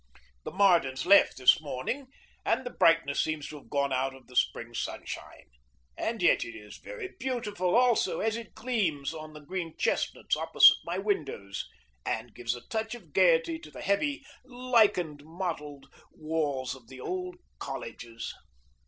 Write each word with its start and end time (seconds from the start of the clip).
The 0.41 0.51
Mardens 0.51 1.05
left 1.05 1.37
this 1.37 1.61
morning, 1.61 2.07
and 2.43 2.65
the 2.65 2.71
brightness 2.71 3.21
seems 3.23 3.47
to 3.49 3.59
have 3.59 3.69
gone 3.69 3.93
out 3.93 4.15
of 4.15 4.25
the 4.25 4.35
spring 4.35 4.73
sunshine. 4.73 5.45
And 5.95 6.23
yet 6.23 6.43
it 6.43 6.55
is 6.55 6.77
very 6.77 7.09
beautiful 7.19 7.75
also 7.75 8.19
as 8.19 8.35
it 8.35 8.55
gleams 8.55 9.13
on 9.13 9.33
the 9.33 9.41
green 9.45 9.75
chestnuts 9.77 10.35
opposite 10.35 10.77
my 10.85 10.97
windows, 10.97 11.69
and 12.03 12.33
gives 12.33 12.55
a 12.55 12.67
touch 12.67 12.95
of 12.95 13.13
gayety 13.13 13.59
to 13.59 13.69
the 13.69 13.81
heavy, 13.83 14.25
lichen 14.43 15.19
mottled 15.21 15.85
walls 16.11 16.73
of 16.73 16.87
the 16.87 16.99
old 16.99 17.35
colleges. 17.59 18.33